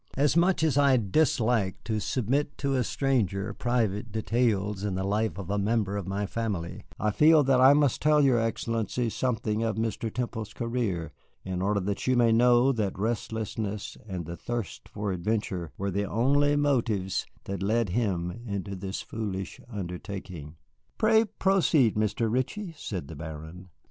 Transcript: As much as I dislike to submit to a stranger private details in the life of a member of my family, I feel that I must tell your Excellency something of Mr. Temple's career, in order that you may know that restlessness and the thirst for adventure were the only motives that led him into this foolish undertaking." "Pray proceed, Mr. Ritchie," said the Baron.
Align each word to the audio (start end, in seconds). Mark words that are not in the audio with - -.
As 0.17 0.35
much 0.35 0.63
as 0.63 0.79
I 0.79 0.97
dislike 0.97 1.83
to 1.83 1.99
submit 1.99 2.57
to 2.57 2.73
a 2.73 2.83
stranger 2.83 3.53
private 3.53 4.11
details 4.11 4.83
in 4.83 4.95
the 4.95 5.03
life 5.03 5.37
of 5.37 5.51
a 5.51 5.59
member 5.59 5.95
of 5.95 6.07
my 6.07 6.25
family, 6.25 6.85
I 6.99 7.11
feel 7.11 7.43
that 7.43 7.61
I 7.61 7.73
must 7.73 8.01
tell 8.01 8.19
your 8.19 8.39
Excellency 8.39 9.11
something 9.11 9.61
of 9.61 9.75
Mr. 9.75 10.11
Temple's 10.11 10.55
career, 10.55 11.11
in 11.45 11.61
order 11.61 11.79
that 11.81 12.07
you 12.07 12.15
may 12.17 12.31
know 12.31 12.71
that 12.71 12.97
restlessness 12.97 13.95
and 14.07 14.25
the 14.25 14.35
thirst 14.35 14.89
for 14.89 15.11
adventure 15.11 15.71
were 15.77 15.91
the 15.91 16.05
only 16.09 16.55
motives 16.55 17.27
that 17.43 17.61
led 17.61 17.89
him 17.89 18.31
into 18.47 18.75
this 18.75 19.03
foolish 19.03 19.61
undertaking." 19.69 20.55
"Pray 20.97 21.25
proceed, 21.25 21.93
Mr. 21.95 22.27
Ritchie," 22.27 22.73
said 22.75 23.07
the 23.07 23.15
Baron. 23.15 23.69